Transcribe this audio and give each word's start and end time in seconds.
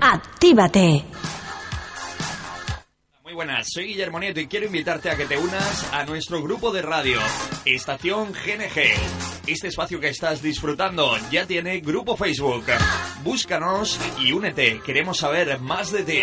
¡Actívate! 0.00 1.04
Muy 3.22 3.34
buenas, 3.34 3.66
soy 3.70 3.88
Guillermo 3.88 4.18
Nieto 4.18 4.40
y 4.40 4.46
quiero 4.46 4.66
invitarte 4.66 5.10
a 5.10 5.16
que 5.16 5.26
te 5.26 5.36
unas 5.36 5.92
a 5.92 6.04
nuestro 6.04 6.42
grupo 6.42 6.72
de 6.72 6.82
radio, 6.82 7.18
Estación 7.64 8.32
GNG. 8.32 8.94
Este 9.46 9.68
espacio 9.68 10.00
que 10.00 10.08
estás 10.08 10.42
disfrutando 10.42 11.16
ya 11.30 11.46
tiene 11.46 11.80
grupo 11.80 12.16
Facebook. 12.16 12.64
Búscanos 13.22 14.00
y 14.18 14.32
únete, 14.32 14.80
queremos 14.84 15.18
saber 15.18 15.60
más 15.60 15.92
de 15.92 16.02
ti. 16.02 16.22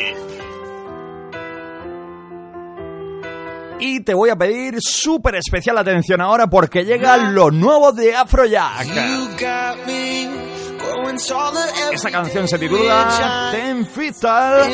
Y 3.79 3.99
te 4.01 4.15
voy 4.15 4.31
a 4.31 4.35
pedir 4.35 4.79
súper 4.81 5.35
especial 5.35 5.77
atención 5.77 6.19
ahora 6.19 6.47
porque 6.47 6.83
llega 6.83 7.15
lo 7.15 7.51
nuevo 7.51 7.91
de 7.93 8.15
Afrojack. 8.15 8.87
Esta 11.91 12.11
canción 12.11 12.47
se 12.47 12.59
titula 12.59 13.49
Ten 13.51 13.85
Fital. 13.87 14.67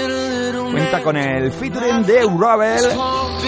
Cuenta 0.72 1.02
con 1.02 1.16
el 1.16 1.52
featuring 1.52 2.04
de 2.06 2.28
Ravel. 2.38 2.86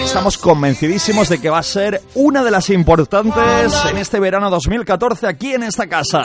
Estamos 0.02 0.38
convencidísimos 0.38 1.28
de 1.28 1.40
que 1.40 1.50
va 1.50 1.58
a 1.58 1.62
ser 1.62 2.00
una 2.14 2.42
de 2.42 2.50
las 2.50 2.70
importantes 2.70 3.74
en 3.90 3.98
este 3.98 4.18
verano 4.18 4.48
2014 4.50 5.26
aquí 5.26 5.52
en 5.52 5.64
esta 5.64 5.86
casa. 5.86 6.24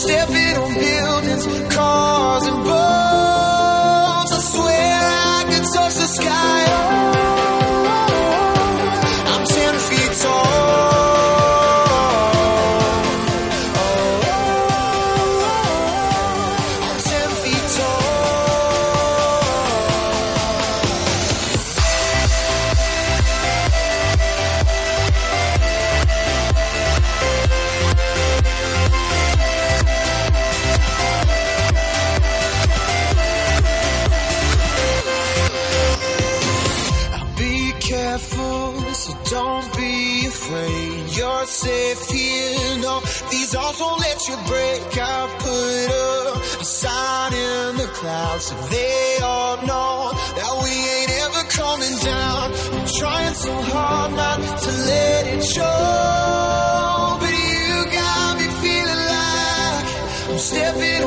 step 0.00 0.39
don't 39.30 39.76
be 39.76 40.26
afraid. 40.26 41.16
You're 41.16 41.46
safe 41.46 42.02
here. 42.10 42.78
No, 42.82 42.98
these 43.30 43.54
arms 43.54 43.78
won't 43.78 44.00
let 44.00 44.18
you 44.28 44.36
break. 44.50 44.82
I 44.98 45.18
put 45.38 45.88
up 45.94 46.60
a 46.60 46.64
sign 46.64 47.32
in 47.32 47.76
the 47.76 47.88
clouds 47.94 48.46
so 48.46 48.56
they 48.74 49.18
all 49.22 49.56
know 49.70 50.10
that 50.38 50.52
we 50.62 50.72
ain't 50.96 51.12
ever 51.24 51.42
coming 51.60 51.96
down. 52.02 52.52
I'm 52.74 52.86
trying 52.98 53.34
so 53.34 53.54
hard 53.70 54.12
not 54.14 54.38
to 54.64 54.70
let 54.90 55.26
it 55.34 55.44
show. 55.44 57.16
But 57.20 57.30
you 57.30 57.74
got 57.98 58.30
me 58.40 58.46
feeling 58.62 59.02
like 59.14 59.86
I'm 60.30 60.38
stepping 60.38 60.99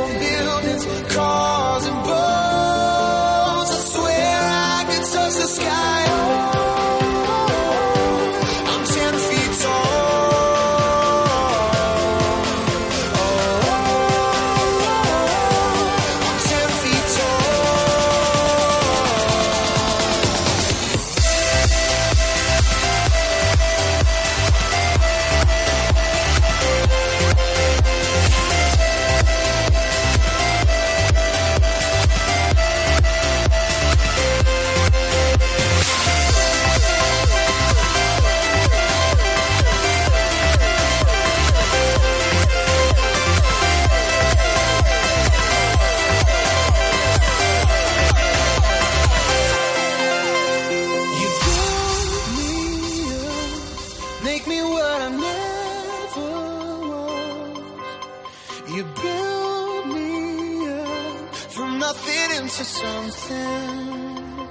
You 58.65 58.83
build 58.83 59.87
me 59.87 60.69
up 60.69 61.35
from 61.35 61.79
nothing 61.79 62.37
into 62.37 62.63
something. 62.63 64.47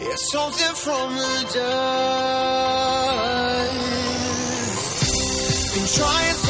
Yeah, 0.00 0.14
something 0.14 0.74
from 0.76 1.14
the 1.16 1.50
dust. 1.52 1.74
Been 5.74 5.86
trying 5.98 6.43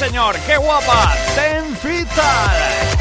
señor, 0.00 0.34
qué 0.46 0.56
guapa. 0.56 1.12
Ten 1.34 1.76
Fital. 1.76 2.50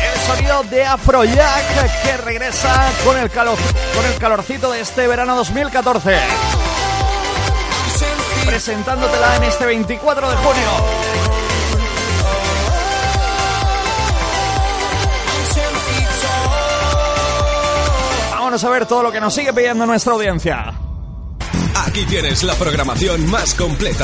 El 0.03 0.19
sonido 0.27 0.63
de 0.63 0.83
Afrojack 0.83 2.03
que 2.03 2.17
regresa 2.17 2.91
con 3.05 3.17
el, 3.17 3.29
calor, 3.29 3.57
con 3.95 4.05
el 4.05 4.17
calorcito 4.17 4.69
de 4.69 4.81
este 4.81 5.07
verano 5.07 5.33
2014. 5.37 6.19
Presentándotela 8.45 9.37
en 9.37 9.43
este 9.43 9.65
24 9.65 10.29
de 10.29 10.35
junio. 10.35 10.69
Vámonos 18.31 18.63
a 18.63 18.69
ver 18.69 18.85
todo 18.85 19.03
lo 19.03 19.11
que 19.13 19.21
nos 19.21 19.33
sigue 19.33 19.53
pidiendo 19.53 19.85
nuestra 19.85 20.11
audiencia. 20.11 20.73
Aquí 21.75 22.03
tienes 22.05 22.43
la 22.43 22.55
programación 22.55 23.25
más 23.29 23.55
completa. 23.55 24.03